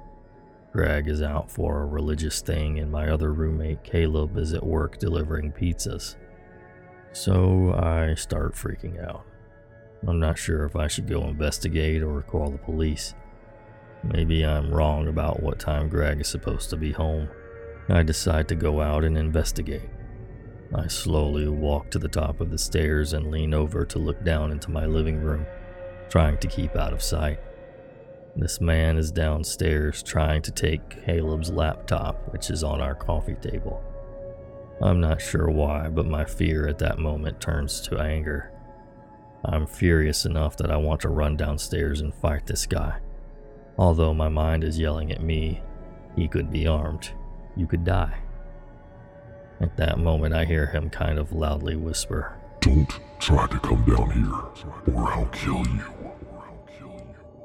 Greg 0.72 1.08
is 1.08 1.22
out 1.22 1.52
for 1.52 1.82
a 1.82 1.86
religious 1.86 2.42
thing, 2.42 2.80
and 2.80 2.92
my 2.92 3.10
other 3.10 3.34
roommate, 3.34 3.84
Caleb, 3.84 4.38
is 4.38 4.54
at 4.54 4.66
work 4.66 5.00
delivering 5.00 5.52
pizzas. 5.52 6.16
So 7.12 7.74
I 7.74 8.16
start 8.16 8.56
freaking 8.56 9.06
out. 9.06 9.26
I'm 10.08 10.20
not 10.20 10.38
sure 10.38 10.66
if 10.66 10.76
I 10.76 10.88
should 10.88 11.08
go 11.08 11.24
investigate 11.24 12.04
or 12.04 12.22
call 12.22 12.50
the 12.50 12.58
police. 12.58 13.14
Maybe 14.04 14.46
I'm 14.46 14.74
wrong 14.74 15.08
about 15.08 15.42
what 15.42 15.60
time 15.60 15.90
Greg 15.90 16.22
is 16.22 16.28
supposed 16.28 16.70
to 16.70 16.78
be 16.78 16.92
home. 16.92 17.28
I 17.90 18.04
decide 18.04 18.48
to 18.50 18.56
go 18.56 18.82
out 18.82 19.04
and 19.04 19.18
investigate. 19.18 19.90
I 20.74 20.88
slowly 20.88 21.48
walk 21.48 21.90
to 21.92 22.00
the 22.00 22.08
top 22.08 22.42
of 22.42 22.52
the 22.52 22.58
stairs 22.58 23.14
and 23.14 23.32
lean 23.32 23.54
over 23.54 23.86
to 23.86 24.00
look 24.00 24.24
down 24.24 24.52
into 24.52 24.72
my 24.72 24.86
living 24.86 25.22
room, 25.22 25.46
trying 26.10 26.38
to 26.40 26.48
keep 26.48 26.76
out 26.76 26.94
of 26.94 27.04
sight. 27.04 27.40
This 28.36 28.60
man 28.60 28.98
is 28.98 29.12
downstairs 29.12 30.04
trying 30.04 30.42
to 30.42 30.52
take 30.52 31.06
Caleb's 31.06 31.52
laptop, 31.52 32.34
which 32.34 32.50
is 32.50 32.64
on 32.64 32.82
our 32.82 32.96
coffee 32.96 33.36
table. 33.36 33.82
I'm 34.82 35.00
not 35.00 35.22
sure 35.22 35.50
why, 35.50 35.88
but 35.88 36.06
my 36.06 36.26
fear 36.26 36.68
at 36.68 36.80
that 36.80 37.00
moment 37.00 37.40
turns 37.40 37.80
to 37.82 37.98
anger. 37.98 38.52
I'm 39.46 39.68
furious 39.68 40.26
enough 40.26 40.58
that 40.58 40.72
I 40.72 40.78
want 40.78 41.02
to 41.02 41.10
run 41.10 41.38
downstairs 41.38 42.02
and 42.02 42.14
fight 42.14 42.46
this 42.46 42.66
guy. 42.66 43.00
Although 43.78 44.14
my 44.14 44.28
mind 44.28 44.64
is 44.64 44.80
yelling 44.80 45.12
at 45.12 45.24
me, 45.24 45.62
he 46.16 46.28
could 46.28 46.52
be 46.52 46.68
armed. 46.68 47.12
You 47.56 47.68
could 47.68 47.86
die. 47.86 48.20
At 49.62 49.78
that 49.78 50.00
moment, 50.00 50.34
I 50.34 50.44
hear 50.44 50.66
him 50.66 50.90
kind 50.90 51.18
of 51.18 51.32
loudly 51.32 51.78
whisper, 51.78 52.36
Don't 52.60 53.00
try 53.20 53.48
to 53.48 53.60
come 53.60 53.86
down 53.86 54.12
here, 54.12 54.94
or 54.94 55.10
I'll 55.10 55.26
kill 55.28 55.66
you. 55.68 55.95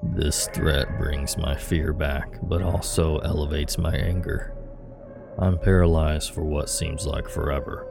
This 0.03 0.49
threat 0.49 0.99
brings 0.99 1.37
my 1.37 1.55
fear 1.55 1.93
back, 1.93 2.39
but 2.43 2.63
also 2.63 3.19
elevates 3.19 3.77
my 3.77 3.95
anger. 3.95 4.55
I'm 5.39 5.59
paralyzed 5.59 6.33
for 6.33 6.43
what 6.43 6.71
seems 6.71 7.07
like 7.07 7.29
forever, 7.29 7.87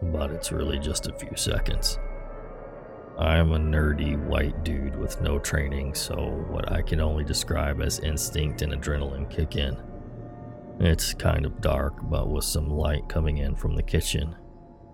but 0.00 0.30
it's 0.30 0.52
really 0.52 0.78
just 0.78 1.08
a 1.08 1.18
few 1.18 1.36
seconds. 1.36 1.98
I 3.18 3.36
am 3.36 3.52
a 3.52 3.58
nerdy 3.58 4.16
white 4.16 4.64
dude 4.64 4.96
with 4.96 5.20
no 5.20 5.38
training, 5.40 5.94
so 5.94 6.16
what 6.48 6.70
I 6.70 6.82
can 6.82 7.00
only 7.00 7.24
describe 7.24 7.82
as 7.82 7.98
instinct 7.98 8.62
and 8.62 8.72
adrenaline 8.72 9.28
kick 9.28 9.56
in. 9.56 9.76
It's 10.78 11.12
kind 11.14 11.44
of 11.44 11.60
dark, 11.60 11.94
but 12.04 12.30
with 12.30 12.44
some 12.44 12.70
light 12.70 13.08
coming 13.08 13.38
in 13.38 13.56
from 13.56 13.74
the 13.74 13.82
kitchen, 13.82 14.36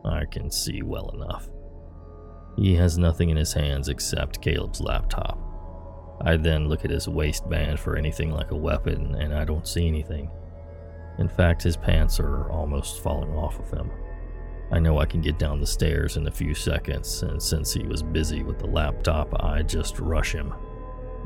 I 0.04 0.24
can 0.24 0.50
see 0.50 0.82
well 0.82 1.10
enough. 1.10 1.48
He 2.56 2.74
has 2.76 2.96
nothing 2.96 3.28
in 3.28 3.36
his 3.36 3.52
hands 3.52 3.88
except 3.88 4.40
Caleb's 4.40 4.80
laptop. 4.80 5.38
I 6.20 6.36
then 6.36 6.68
look 6.68 6.84
at 6.84 6.90
his 6.90 7.08
waistband 7.08 7.78
for 7.78 7.96
anything 7.96 8.30
like 8.30 8.50
a 8.50 8.56
weapon, 8.56 9.14
and 9.16 9.34
I 9.34 9.44
don't 9.44 9.68
see 9.68 9.86
anything. 9.86 10.30
In 11.18 11.28
fact, 11.28 11.62
his 11.62 11.76
pants 11.76 12.20
are 12.20 12.50
almost 12.50 13.02
falling 13.02 13.34
off 13.34 13.58
of 13.58 13.70
him. 13.70 13.90
I 14.70 14.80
know 14.80 14.98
I 14.98 15.06
can 15.06 15.20
get 15.20 15.38
down 15.38 15.60
the 15.60 15.66
stairs 15.66 16.16
in 16.16 16.26
a 16.26 16.32
few 16.32 16.54
seconds, 16.54 17.22
and 17.22 17.40
since 17.40 17.72
he 17.72 17.84
was 17.84 18.02
busy 18.02 18.42
with 18.42 18.58
the 18.58 18.66
laptop, 18.66 19.32
I 19.42 19.62
just 19.62 20.00
rush 20.00 20.32
him. 20.32 20.52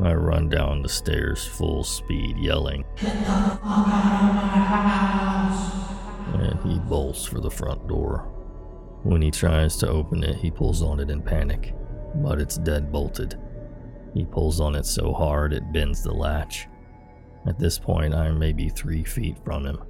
I 0.02 0.14
run 0.14 0.48
down 0.48 0.82
the 0.82 0.88
stairs 0.88 1.46
full 1.46 1.82
speed, 1.84 2.36
yelling! 2.38 2.84
And 6.34 6.58
he 6.64 6.78
bolts 6.80 7.24
for 7.24 7.40
the 7.40 7.50
front 7.50 7.86
door. 7.88 8.28
When 9.02 9.22
he 9.22 9.30
tries 9.30 9.76
to 9.78 9.88
open 9.88 10.22
it, 10.22 10.36
he 10.36 10.50
pulls 10.50 10.82
on 10.82 11.00
it 11.00 11.10
in 11.10 11.22
panic, 11.22 11.74
but 12.16 12.40
it's 12.40 12.58
dead 12.58 12.92
bolted. 12.92 13.38
He 14.14 14.24
pulls 14.24 14.60
on 14.60 14.74
it 14.74 14.86
so 14.86 15.12
hard 15.12 15.52
it 15.52 15.72
bends 15.72 16.02
the 16.02 16.12
latch. 16.12 16.66
At 17.46 17.58
this 17.58 17.78
point, 17.78 18.14
I'm 18.14 18.38
maybe 18.38 18.68
three 18.68 19.04
feet 19.04 19.36
from 19.44 19.64
him. 19.64 19.82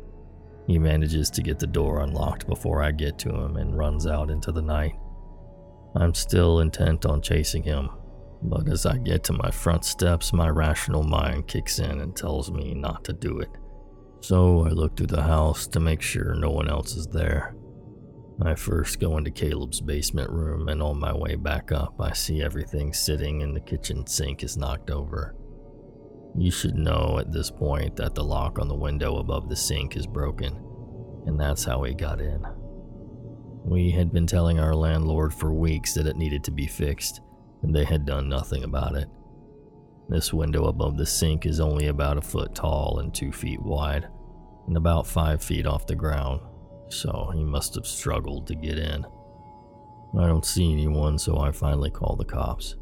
He 0.67 0.79
manages 0.79 1.31
to 1.31 1.43
get 1.43 1.59
the 1.59 1.67
door 1.67 2.01
unlocked 2.01 2.47
before 2.47 2.83
I 2.83 2.93
get 2.93 3.19
to 3.21 3.35
him 3.35 3.57
and 3.57 3.77
runs 3.77 4.07
out 4.07 4.31
into 4.31 4.53
the 4.53 4.63
night. 4.63 4.95
I'm 5.97 6.15
still 6.15 6.61
intent 6.61 7.07
on 7.07 7.23
chasing 7.23 7.65
him, 7.65 7.91
but 8.43 8.69
as 8.69 8.87
I 8.87 8.99
get 8.99 9.25
to 9.25 9.33
my 9.33 9.51
front 9.51 9.85
steps, 9.85 10.33
my 10.33 10.49
rational 10.49 11.03
mind 11.03 11.49
kicks 11.49 11.81
in 11.81 12.01
and 12.01 12.15
tells 12.15 12.51
me 12.53 12.75
not 12.75 13.05
to 13.05 13.13
do 13.13 13.41
it. 13.41 13.51
So 14.21 14.67
I 14.67 14.69
look 14.69 14.97
through 14.97 15.09
the 15.09 15.23
house 15.23 15.67
to 15.69 15.81
make 15.81 16.03
sure 16.03 16.35
no 16.35 16.51
one 16.51 16.69
else 16.69 16.95
is 16.95 17.09
there. 17.09 17.57
I 18.43 18.55
first 18.55 19.01
go 19.01 19.19
into 19.19 19.31
Caleb's 19.31 19.81
basement 19.81 20.31
room, 20.31 20.69
and 20.69 20.83
on 20.83 20.99
my 20.99 21.13
way 21.13 21.35
back 21.35 21.73
up, 21.73 22.01
I 22.01 22.13
see 22.13 22.43
everything 22.43 22.93
sitting 22.93 23.43
in 23.43 23.53
the 23.53 23.61
kitchen 23.61 24.07
sink 24.07 24.43
is 24.43 24.57
knocked 24.57 24.91
over. 24.91 25.35
You 26.37 26.51
should 26.51 26.77
know 26.77 27.19
at 27.19 27.33
this 27.33 27.51
point 27.51 27.97
that 27.97 28.15
the 28.15 28.25
lock 28.25 28.59
on 28.59 28.69
the 28.69 28.75
window 28.75 29.19
above 29.19 29.49
the 29.49 29.57
sink 29.57 29.97
is 29.97 30.07
broken, 30.07 30.59
and 31.27 31.39
that's 31.39 31.65
how 31.65 31.83
he 31.83 31.93
got 31.93 32.21
in. 32.21 32.47
We 33.65 33.91
had 33.91 34.13
been 34.13 34.27
telling 34.27 34.59
our 34.59 34.75
landlord 34.75 35.35
for 35.35 35.53
weeks 35.53 35.93
that 35.95 36.07
it 36.07 36.17
needed 36.17 36.43
to 36.45 36.51
be 36.51 36.67
fixed, 36.67 37.21
and 37.63 37.75
they 37.75 37.85
had 37.85 38.07
done 38.07 38.29
nothing 38.29 38.65
about 38.65 38.95
it. 38.95 39.09
This 40.09 40.33
window 40.33 40.67
above 40.67 40.97
the 40.97 41.07
sink 41.07 41.45
is 41.45 41.61
only 41.61 41.89
about 41.89 42.17
a 42.17 42.23
foot 42.23 42.55
tall 42.55 43.01
and 43.01 43.13
two 43.15 43.33
feet 43.33 43.61
wide, 43.61 44.09
and 44.67 44.79
about 44.79 45.07
five 45.07 45.43
feet 45.43 45.67
off 45.67 45.87
the 45.87 45.95
ground, 45.95 46.41
so 46.93 47.31
he 47.35 47.45
must 47.45 47.75
have 47.75 47.87
struggled 47.87 48.47
to 48.47 48.55
get 48.55 48.79
in. 48.79 49.07
I 50.19 50.27
don't 50.27 50.45
see 50.45 50.73
anyone, 50.73 51.19
so 51.19 51.39
I 51.39 51.53
finally 51.53 51.91
call 51.91 52.17
the 52.17 52.25
cops. 52.25 52.77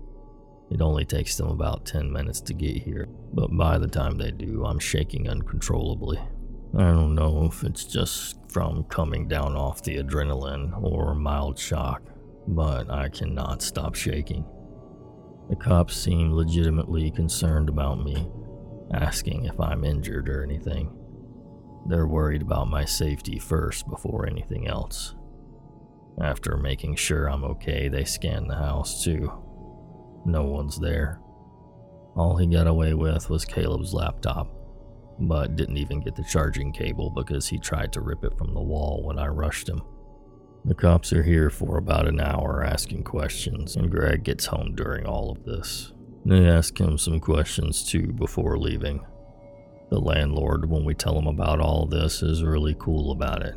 It 0.71 0.81
only 0.81 1.05
takes 1.05 1.37
them 1.37 1.49
about 1.49 1.87
10 1.87 2.12
minutes 2.12 2.41
to 2.43 2.55
get 2.55 2.83
here, 2.83 3.09
but 3.33 3.57
by 3.57 3.79
the 3.79 3.88
time 3.88 4.17
they 4.17 4.31
do, 4.31 4.65
I'm 4.65 4.79
shaking 4.79 5.29
uncontrollably. 5.29 6.19
I 6.77 6.85
don't 6.85 7.15
know 7.15 7.47
if 7.47 7.65
it's 7.65 7.85
just 7.85 8.37
from 8.49 8.85
coming 8.85 9.29
down 9.29 9.57
off 9.57 9.83
the 9.83 9.97
adrenaline 9.97 10.83
or 10.83 11.15
mild 11.15 11.59
shock, 11.59 12.03
but 12.47 12.91
I 12.91 13.09
cannot 13.09 13.62
stop 13.62 13.95
shaking. 13.95 14.45
The 15.49 15.57
cops 15.57 15.97
seem 15.97 16.33
legitimately 16.33 17.11
concerned 17.11 17.71
about 17.71 18.05
me, 18.05 18.31
asking 18.93 19.47
if 19.47 19.59
I'm 19.59 19.85
injured 19.85 20.29
or 20.29 20.43
anything. 20.43 20.95
They're 21.88 22.07
worried 22.07 22.42
about 22.42 22.68
my 22.68 22.85
safety 22.85 23.38
first 23.38 23.88
before 23.88 24.26
anything 24.26 24.68
else. 24.68 25.14
After 26.21 26.59
making 26.59 26.97
sure 26.97 27.30
I'm 27.30 27.45
okay, 27.45 27.88
they 27.88 28.04
scan 28.04 28.47
the 28.47 28.57
house 28.57 29.02
too. 29.02 29.33
No 30.26 30.45
one's 30.45 30.78
there. 30.78 31.18
All 32.14 32.37
he 32.37 32.47
got 32.47 32.66
away 32.66 32.92
with 32.92 33.30
was 33.30 33.47
Caleb's 33.47 33.95
laptop, 33.95 34.52
but 35.18 35.57
didn't 35.57 35.78
even 35.78 36.00
get 36.00 36.14
the 36.14 36.25
charging 36.25 36.73
cable 36.73 37.09
because 37.11 37.49
he 37.49 37.59
tried 37.59 37.92
to 37.95 38.02
rip 38.02 38.23
it 38.23 38.37
from 38.37 38.52
the 38.52 38.61
wall 38.61 39.02
when 39.02 39.18
I 39.18 39.28
rushed 39.28 39.66
him. 39.66 39.80
The 40.66 40.75
cops 40.75 41.14
are 41.14 41.23
here 41.23 41.49
for 41.49 41.78
about 41.78 42.07
an 42.07 42.21
hour 42.21 42.62
asking 42.62 43.04
questions, 43.04 43.76
and 43.76 43.90
Greg 43.90 44.25
gets 44.25 44.45
home 44.45 44.75
during 44.75 45.07
all 45.07 45.30
of 45.30 45.45
this. 45.45 45.95
They 46.26 46.47
ask 46.47 46.78
him 46.78 46.99
some 46.99 47.21
questions 47.21 47.88
too 47.88 48.12
before 48.12 48.59
leaving. 48.59 49.00
The 49.90 49.99
landlord, 49.99 50.68
when 50.68 50.85
we 50.85 50.95
tell 50.95 51.18
him 51.18 51.26
about 51.26 51.61
all 51.61 51.87
this, 51.87 52.23
is 52.23 52.42
really 52.45 52.76
cool 52.78 53.11
about 53.11 53.42
it. 53.42 53.54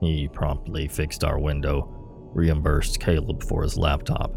He 0.00 0.28
promptly 0.28 0.88
fixed 0.88 1.24
our 1.24 1.38
window, 1.38 1.88
reimbursed 2.34 3.00
Caleb 3.00 3.42
for 3.44 3.62
his 3.62 3.76
laptop, 3.76 4.34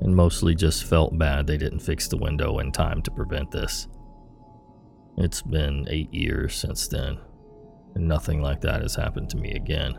and 0.00 0.14
mostly 0.14 0.54
just 0.54 0.84
felt 0.84 1.16
bad 1.18 1.46
they 1.46 1.56
didn't 1.56 1.80
fix 1.80 2.08
the 2.08 2.16
window 2.16 2.58
in 2.58 2.72
time 2.72 3.02
to 3.02 3.10
prevent 3.10 3.50
this. 3.50 3.88
It's 5.16 5.42
been 5.42 5.86
eight 5.88 6.12
years 6.12 6.54
since 6.56 6.88
then, 6.88 7.18
and 7.94 8.08
nothing 8.08 8.40
like 8.40 8.60
that 8.62 8.82
has 8.82 8.94
happened 8.94 9.30
to 9.30 9.36
me 9.36 9.52
again. 9.52 9.98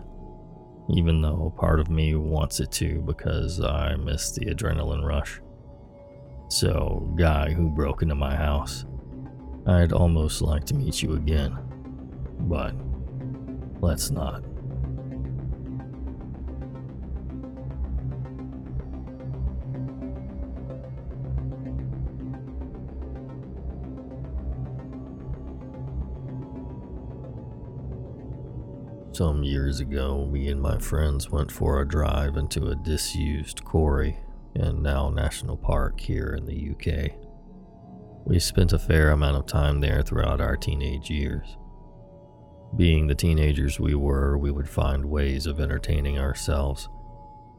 Even 0.89 1.21
though 1.21 1.53
part 1.57 1.79
of 1.79 1.89
me 1.89 2.15
wants 2.15 2.59
it 2.59 2.71
to 2.73 3.01
because 3.01 3.61
I 3.61 3.95
miss 3.95 4.31
the 4.31 4.45
adrenaline 4.47 5.05
rush. 5.05 5.39
So, 6.49 7.13
guy 7.17 7.53
who 7.53 7.69
broke 7.69 8.01
into 8.01 8.15
my 8.15 8.35
house, 8.35 8.83
I'd 9.65 9.93
almost 9.93 10.41
like 10.41 10.65
to 10.65 10.73
meet 10.73 11.01
you 11.01 11.13
again, 11.13 11.57
but 12.39 12.73
let's 13.79 14.09
not. 14.09 14.43
Some 29.13 29.43
years 29.43 29.81
ago, 29.81 30.25
me 30.25 30.47
and 30.47 30.59
my 30.59 30.79
friends 30.79 31.29
went 31.29 31.51
for 31.51 31.81
a 31.81 31.87
drive 31.87 32.37
into 32.37 32.69
a 32.69 32.75
disused 32.75 33.63
quarry 33.63 34.17
and 34.55 34.81
now 34.81 35.09
national 35.09 35.57
park 35.57 35.99
here 35.99 36.33
in 36.35 36.45
the 36.45 36.71
UK. 36.71 37.20
We 38.31 38.39
spent 38.39 38.71
a 38.71 38.79
fair 38.79 39.11
amount 39.11 39.35
of 39.35 39.45
time 39.45 39.81
there 39.81 40.01
throughout 40.01 40.39
our 40.39 40.55
teenage 40.55 41.09
years. 41.09 41.57
Being 42.77 43.07
the 43.07 43.13
teenagers 43.13 43.77
we 43.77 43.93
were, 43.93 44.37
we 44.37 44.51
would 44.51 44.69
find 44.69 45.03
ways 45.03 45.45
of 45.47 45.59
entertaining 45.59 46.17
ourselves, 46.17 46.87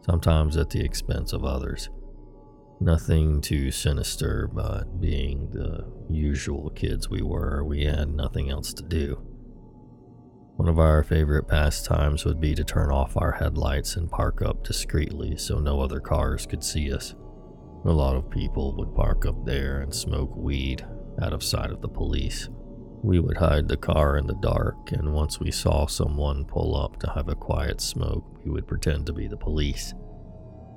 sometimes 0.06 0.56
at 0.56 0.70
the 0.70 0.82
expense 0.82 1.34
of 1.34 1.44
others. 1.44 1.90
Nothing 2.80 3.42
too 3.42 3.70
sinister, 3.70 4.48
but 4.50 4.98
being 4.98 5.50
the 5.50 5.92
usual 6.08 6.70
kids 6.70 7.06
we 7.06 7.20
were, 7.20 7.62
we 7.64 7.84
had 7.84 8.08
nothing 8.08 8.48
else 8.48 8.72
to 8.72 8.82
do. 8.82 9.16
One 10.56 10.70
of 10.70 10.78
our 10.78 11.02
favorite 11.02 11.48
pastimes 11.48 12.24
would 12.24 12.40
be 12.40 12.54
to 12.54 12.64
turn 12.64 12.90
off 12.90 13.18
our 13.18 13.32
headlights 13.32 13.96
and 13.96 14.10
park 14.10 14.40
up 14.40 14.64
discreetly 14.64 15.36
so 15.36 15.58
no 15.58 15.82
other 15.82 16.00
cars 16.00 16.46
could 16.46 16.64
see 16.64 16.90
us. 16.90 17.14
A 17.84 17.90
lot 17.90 18.14
of 18.14 18.30
people 18.30 18.76
would 18.76 18.94
park 18.94 19.26
up 19.26 19.44
there 19.44 19.80
and 19.80 19.92
smoke 19.92 20.36
weed 20.36 20.86
out 21.20 21.32
of 21.32 21.42
sight 21.42 21.70
of 21.70 21.80
the 21.80 21.88
police. 21.88 22.48
We 23.02 23.18
would 23.18 23.36
hide 23.36 23.66
the 23.66 23.76
car 23.76 24.16
in 24.16 24.28
the 24.28 24.34
dark, 24.34 24.92
and 24.92 25.12
once 25.12 25.40
we 25.40 25.50
saw 25.50 25.86
someone 25.86 26.44
pull 26.44 26.76
up 26.76 27.00
to 27.00 27.10
have 27.10 27.28
a 27.28 27.34
quiet 27.34 27.80
smoke, 27.80 28.24
we 28.44 28.52
would 28.52 28.68
pretend 28.68 29.06
to 29.06 29.12
be 29.12 29.26
the 29.26 29.36
police, 29.36 29.94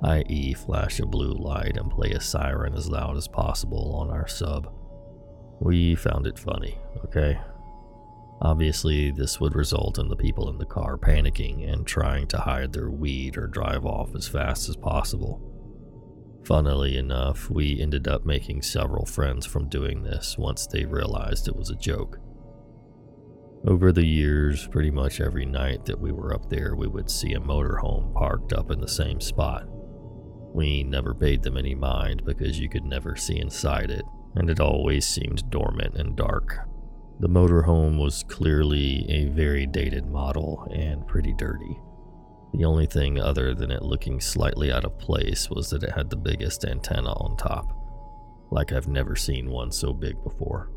i.e., 0.02 0.54
flash 0.54 0.98
a 0.98 1.06
blue 1.06 1.34
light 1.34 1.76
and 1.76 1.92
play 1.92 2.10
a 2.10 2.20
siren 2.20 2.74
as 2.74 2.88
loud 2.88 3.16
as 3.16 3.28
possible 3.28 3.94
on 3.94 4.10
our 4.10 4.26
sub. 4.26 4.68
We 5.60 5.94
found 5.94 6.26
it 6.26 6.40
funny, 6.40 6.76
okay? 7.04 7.38
Obviously, 8.40 9.12
this 9.12 9.38
would 9.38 9.54
result 9.54 10.00
in 10.00 10.08
the 10.08 10.16
people 10.16 10.50
in 10.50 10.58
the 10.58 10.66
car 10.66 10.98
panicking 10.98 11.72
and 11.72 11.86
trying 11.86 12.26
to 12.28 12.38
hide 12.38 12.72
their 12.72 12.90
weed 12.90 13.38
or 13.38 13.46
drive 13.46 13.86
off 13.86 14.14
as 14.16 14.26
fast 14.26 14.68
as 14.68 14.74
possible. 14.74 15.40
Funnily 16.46 16.96
enough, 16.96 17.50
we 17.50 17.80
ended 17.80 18.06
up 18.06 18.24
making 18.24 18.62
several 18.62 19.04
friends 19.04 19.44
from 19.44 19.68
doing 19.68 20.04
this 20.04 20.38
once 20.38 20.64
they 20.64 20.84
realized 20.84 21.48
it 21.48 21.56
was 21.56 21.70
a 21.70 21.74
joke. 21.74 22.20
Over 23.66 23.90
the 23.90 24.06
years, 24.06 24.68
pretty 24.68 24.92
much 24.92 25.20
every 25.20 25.44
night 25.44 25.84
that 25.86 25.98
we 25.98 26.12
were 26.12 26.32
up 26.32 26.48
there, 26.48 26.76
we 26.76 26.86
would 26.86 27.10
see 27.10 27.32
a 27.32 27.40
motorhome 27.40 28.14
parked 28.14 28.52
up 28.52 28.70
in 28.70 28.80
the 28.80 28.86
same 28.86 29.20
spot. 29.20 29.64
We 30.54 30.84
never 30.84 31.14
paid 31.14 31.42
them 31.42 31.56
any 31.56 31.74
mind 31.74 32.24
because 32.24 32.60
you 32.60 32.68
could 32.68 32.84
never 32.84 33.16
see 33.16 33.40
inside 33.40 33.90
it, 33.90 34.04
and 34.36 34.48
it 34.48 34.60
always 34.60 35.04
seemed 35.04 35.50
dormant 35.50 35.96
and 35.96 36.14
dark. 36.14 36.60
The 37.18 37.28
motorhome 37.28 37.98
was 37.98 38.22
clearly 38.22 39.04
a 39.10 39.24
very 39.30 39.66
dated 39.66 40.06
model 40.06 40.68
and 40.72 41.08
pretty 41.08 41.32
dirty. 41.32 41.80
The 42.56 42.64
only 42.64 42.86
thing 42.86 43.20
other 43.20 43.54
than 43.54 43.70
it 43.70 43.82
looking 43.82 44.18
slightly 44.18 44.72
out 44.72 44.86
of 44.86 44.98
place 44.98 45.50
was 45.50 45.68
that 45.70 45.82
it 45.82 45.92
had 45.92 46.08
the 46.08 46.16
biggest 46.16 46.64
antenna 46.64 47.12
on 47.12 47.36
top. 47.36 47.70
Like 48.50 48.72
I've 48.72 48.88
never 48.88 49.14
seen 49.14 49.50
one 49.50 49.70
so 49.70 49.92
big 49.92 50.22
before. 50.24 50.70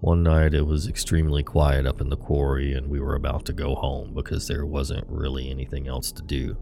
One 0.00 0.22
night 0.22 0.52
it 0.52 0.66
was 0.66 0.86
extremely 0.86 1.42
quiet 1.42 1.86
up 1.86 2.02
in 2.02 2.10
the 2.10 2.16
quarry, 2.16 2.74
and 2.74 2.88
we 2.88 3.00
were 3.00 3.14
about 3.14 3.46
to 3.46 3.52
go 3.52 3.74
home 3.74 4.12
because 4.14 4.46
there 4.46 4.66
wasn't 4.66 5.08
really 5.08 5.50
anything 5.50 5.88
else 5.88 6.12
to 6.12 6.22
do. 6.22 6.56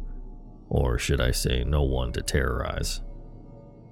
Or 0.68 0.98
should 0.98 1.20
I 1.20 1.32
say, 1.32 1.64
no 1.64 1.82
one 1.82 2.12
to 2.12 2.22
terrorize. 2.22 3.02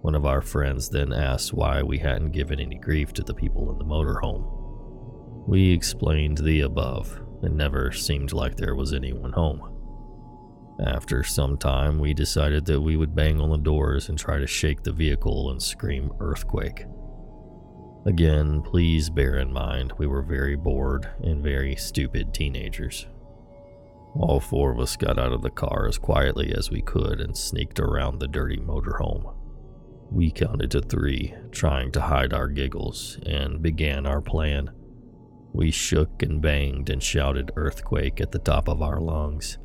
One 0.02 0.14
of 0.14 0.26
our 0.26 0.40
friends 0.40 0.88
then 0.88 1.12
asked 1.12 1.52
why 1.52 1.82
we 1.82 1.98
hadn't 1.98 2.30
given 2.30 2.60
any 2.60 2.78
grief 2.78 3.12
to 3.14 3.22
the 3.22 3.34
people 3.34 3.70
in 3.72 3.78
the 3.78 3.84
motorhome. 3.84 5.48
We 5.48 5.72
explained 5.72 6.38
the 6.38 6.60
above. 6.60 7.20
and 7.42 7.56
never 7.56 7.92
seemed 7.92 8.32
like 8.32 8.56
there 8.56 8.74
was 8.74 8.94
anyone 8.94 9.32
home. 9.32 9.73
After 10.80 11.22
some 11.22 11.56
time, 11.56 11.98
we 11.98 12.14
decided 12.14 12.64
that 12.66 12.80
we 12.80 12.96
would 12.96 13.14
bang 13.14 13.40
on 13.40 13.50
the 13.50 13.58
doors 13.58 14.08
and 14.08 14.18
try 14.18 14.38
to 14.38 14.46
shake 14.46 14.82
the 14.82 14.92
vehicle 14.92 15.50
and 15.50 15.62
scream 15.62 16.12
earthquake. 16.18 16.86
Again, 18.06 18.60
please 18.60 19.08
bear 19.08 19.36
in 19.36 19.52
mind 19.52 19.92
we 19.96 20.06
were 20.06 20.22
very 20.22 20.56
bored 20.56 21.08
and 21.22 21.42
very 21.42 21.76
stupid 21.76 22.34
teenagers. 22.34 23.06
All 24.14 24.40
four 24.40 24.72
of 24.72 24.80
us 24.80 24.96
got 24.96 25.18
out 25.18 25.32
of 25.32 25.42
the 25.42 25.50
car 25.50 25.86
as 25.88 25.96
quietly 25.96 26.52
as 26.56 26.70
we 26.70 26.82
could 26.82 27.20
and 27.20 27.36
sneaked 27.36 27.80
around 27.80 28.18
the 28.18 28.28
dirty 28.28 28.58
motorhome. 28.58 29.34
We 30.10 30.30
counted 30.30 30.70
to 30.72 30.80
three, 30.80 31.34
trying 31.50 31.92
to 31.92 32.00
hide 32.00 32.32
our 32.32 32.48
giggles, 32.48 33.18
and 33.26 33.62
began 33.62 34.06
our 34.06 34.20
plan. 34.20 34.70
We 35.52 35.70
shook 35.70 36.22
and 36.22 36.42
banged 36.42 36.90
and 36.90 37.02
shouted 37.02 37.52
earthquake 37.56 38.20
at 38.20 38.32
the 38.32 38.38
top 38.38 38.68
of 38.68 38.82
our 38.82 39.00
lungs. 39.00 39.58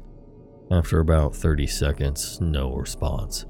After 0.72 1.00
about 1.00 1.36
30 1.36 1.66
seconds, 1.66 2.40
no 2.40 2.72
response. 2.76 3.48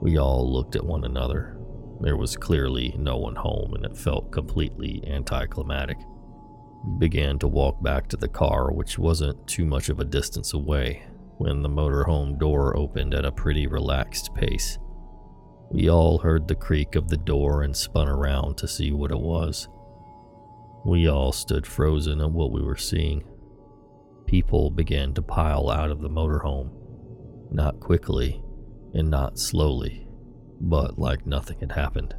We 0.00 0.18
all 0.18 0.52
looked 0.52 0.74
at 0.74 0.84
one 0.84 1.04
another. 1.04 1.56
There 2.00 2.16
was 2.16 2.36
clearly 2.36 2.92
no 2.98 3.16
one 3.16 3.36
home, 3.36 3.74
and 3.74 3.84
it 3.84 3.96
felt 3.96 4.32
completely 4.32 5.04
anticlimactic. 5.06 5.98
We 6.84 6.98
began 6.98 7.38
to 7.38 7.46
walk 7.46 7.80
back 7.80 8.08
to 8.08 8.16
the 8.16 8.26
car, 8.26 8.72
which 8.72 8.98
wasn't 8.98 9.46
too 9.46 9.64
much 9.64 9.88
of 9.88 10.00
a 10.00 10.04
distance 10.04 10.52
away, 10.52 11.04
when 11.38 11.62
the 11.62 11.68
motorhome 11.68 12.40
door 12.40 12.76
opened 12.76 13.14
at 13.14 13.24
a 13.24 13.30
pretty 13.30 13.68
relaxed 13.68 14.34
pace. 14.34 14.80
We 15.70 15.90
all 15.90 16.18
heard 16.18 16.48
the 16.48 16.56
creak 16.56 16.96
of 16.96 17.08
the 17.08 17.18
door 17.18 17.62
and 17.62 17.76
spun 17.76 18.08
around 18.08 18.56
to 18.58 18.66
see 18.66 18.90
what 18.90 19.12
it 19.12 19.20
was. 19.20 19.68
We 20.84 21.08
all 21.08 21.30
stood 21.30 21.68
frozen 21.68 22.20
at 22.20 22.32
what 22.32 22.50
we 22.50 22.62
were 22.62 22.76
seeing 22.76 23.22
people 24.32 24.70
began 24.70 25.12
to 25.12 25.20
pile 25.20 25.68
out 25.68 25.90
of 25.90 26.00
the 26.00 26.08
motorhome. 26.08 26.70
Not 27.50 27.80
quickly 27.80 28.42
and 28.94 29.10
not 29.10 29.38
slowly, 29.38 30.08
but 30.58 30.98
like 30.98 31.26
nothing 31.26 31.58
had 31.60 31.72
happened. 31.72 32.14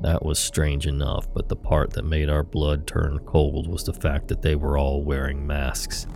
That 0.00 0.24
was 0.24 0.38
strange 0.38 0.86
enough, 0.86 1.28
but 1.34 1.50
the 1.50 1.56
part 1.56 1.92
that 1.92 2.06
made 2.06 2.30
our 2.30 2.42
blood 2.42 2.86
turn 2.86 3.18
cold 3.26 3.68
was 3.68 3.84
the 3.84 3.92
fact 3.92 4.28
that 4.28 4.40
they 4.40 4.54
were 4.54 4.78
all 4.78 5.02
wearing 5.02 5.46
masks. 5.46 6.06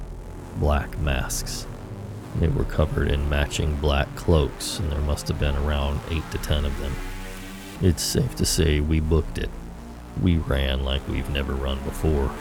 Black 0.57 0.99
masks. 1.01 1.67
They 2.37 2.49
were 2.49 2.65
covered 2.65 3.09
in 3.09 3.29
matching 3.29 3.77
black 3.77 4.09
cloaks, 4.17 4.79
and 4.79 4.91
there 4.91 5.01
must 5.03 5.29
have 5.29 5.39
been 5.39 5.57
around 5.57 6.01
8 6.09 6.23
to 6.31 6.39
10 6.39 6.65
of 6.65 6.81
them. 6.81 6.95
It's 7.83 8.03
safe 8.03 8.35
to 8.37 8.47
say 8.47 8.81
we 8.81 9.01
booked 9.01 9.37
it. 9.37 9.51
We 10.23 10.39
ran 10.39 10.83
like 10.83 11.07
we've 11.09 11.29
never 11.29 11.53
run 11.53 11.79
before. 11.85 12.33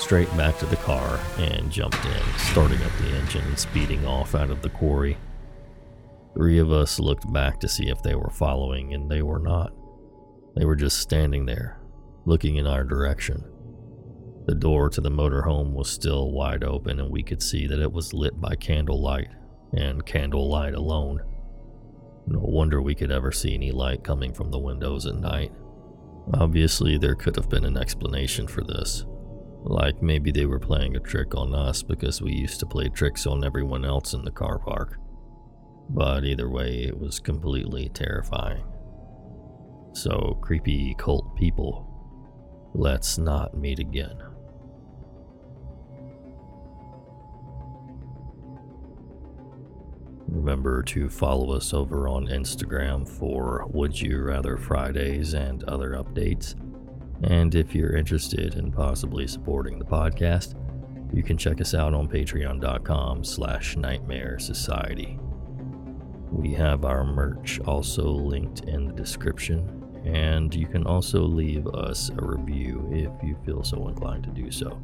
Straight 0.00 0.34
back 0.36 0.58
to 0.58 0.66
the 0.66 0.76
car 0.76 1.20
and 1.38 1.70
jumped 1.70 2.04
in, 2.04 2.38
starting 2.38 2.82
up 2.82 2.92
the 2.98 3.10
engine 3.10 3.44
and 3.44 3.58
speeding 3.58 4.04
off 4.06 4.34
out 4.34 4.50
of 4.50 4.62
the 4.62 4.70
quarry. 4.70 5.16
Three 6.34 6.58
of 6.58 6.72
us 6.72 6.98
looked 6.98 7.30
back 7.32 7.60
to 7.60 7.68
see 7.68 7.88
if 7.88 8.02
they 8.02 8.14
were 8.14 8.30
following, 8.30 8.94
and 8.94 9.10
they 9.10 9.22
were 9.22 9.38
not. 9.38 9.72
They 10.56 10.64
were 10.64 10.76
just 10.76 10.98
standing 10.98 11.46
there, 11.46 11.80
looking 12.24 12.56
in 12.56 12.66
our 12.66 12.84
direction. 12.84 13.44
The 14.46 14.54
door 14.54 14.88
to 14.90 15.00
the 15.00 15.10
motorhome 15.10 15.72
was 15.72 15.90
still 15.90 16.32
wide 16.32 16.64
open, 16.64 16.98
and 16.98 17.10
we 17.10 17.22
could 17.22 17.42
see 17.42 17.66
that 17.66 17.80
it 17.80 17.92
was 17.92 18.14
lit 18.14 18.40
by 18.40 18.54
candlelight, 18.56 19.28
and 19.72 20.04
candlelight 20.04 20.74
alone. 20.74 21.22
No 22.26 22.40
wonder 22.40 22.80
we 22.80 22.94
could 22.94 23.10
ever 23.10 23.32
see 23.32 23.54
any 23.54 23.70
light 23.70 24.02
coming 24.02 24.32
from 24.32 24.50
the 24.50 24.58
windows 24.58 25.06
at 25.06 25.16
night. 25.16 25.52
Obviously, 26.34 26.96
there 26.96 27.14
could 27.14 27.36
have 27.36 27.48
been 27.48 27.64
an 27.64 27.76
explanation 27.76 28.46
for 28.46 28.62
this. 28.62 29.04
Like 29.62 30.02
maybe 30.02 30.30
they 30.30 30.46
were 30.46 30.58
playing 30.58 30.96
a 30.96 31.00
trick 31.00 31.34
on 31.34 31.54
us 31.54 31.82
because 31.82 32.22
we 32.22 32.32
used 32.32 32.60
to 32.60 32.66
play 32.66 32.88
tricks 32.88 33.26
on 33.26 33.44
everyone 33.44 33.84
else 33.84 34.14
in 34.14 34.24
the 34.24 34.30
car 34.30 34.58
park. 34.58 34.98
But 35.90 36.24
either 36.24 36.48
way, 36.48 36.84
it 36.84 36.98
was 36.98 37.18
completely 37.18 37.90
terrifying. 37.90 38.64
So, 39.92 40.38
creepy 40.40 40.94
cult 40.96 41.34
people, 41.36 41.86
let's 42.74 43.18
not 43.18 43.56
meet 43.56 43.80
again. 43.80 44.16
Remember 50.28 50.80
to 50.84 51.08
follow 51.08 51.52
us 51.56 51.74
over 51.74 52.06
on 52.06 52.28
Instagram 52.28 53.06
for 53.06 53.66
Would 53.72 54.00
You 54.00 54.22
Rather 54.22 54.56
Fridays 54.56 55.34
and 55.34 55.64
other 55.64 55.90
updates. 55.90 56.54
And 57.22 57.54
if 57.54 57.74
you're 57.74 57.96
interested 57.96 58.54
in 58.54 58.72
possibly 58.72 59.26
supporting 59.26 59.78
the 59.78 59.84
podcast, 59.84 60.54
you 61.12 61.22
can 61.22 61.36
check 61.36 61.60
us 61.60 61.74
out 61.74 61.92
on 61.92 62.08
patreon.com 62.08 63.24
slash 63.24 63.76
nightmare 63.76 64.38
society. 64.38 65.18
We 66.30 66.52
have 66.54 66.84
our 66.84 67.04
merch 67.04 67.60
also 67.60 68.08
linked 68.08 68.60
in 68.60 68.86
the 68.86 68.92
description, 68.92 70.00
and 70.04 70.54
you 70.54 70.66
can 70.66 70.86
also 70.86 71.22
leave 71.22 71.66
us 71.66 72.10
a 72.10 72.24
review 72.24 72.88
if 72.92 73.10
you 73.26 73.36
feel 73.44 73.64
so 73.64 73.88
inclined 73.88 74.24
to 74.24 74.30
do 74.30 74.50
so. 74.50 74.80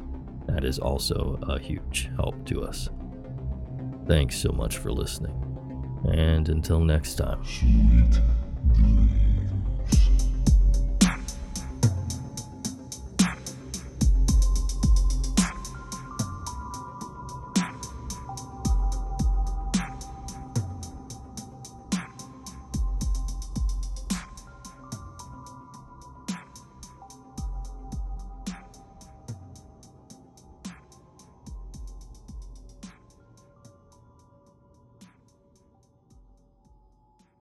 That 0.47 0.63
is 0.63 0.79
also 0.79 1.39
a 1.43 1.57
huge 1.57 2.09
help 2.17 2.45
to 2.47 2.63
us. 2.63 2.89
Thanks 4.07 4.37
so 4.37 4.51
much 4.51 4.77
for 4.77 4.91
listening. 4.91 5.33
And 6.11 6.49
until 6.49 6.79
next 6.79 7.15
time. 7.15 7.43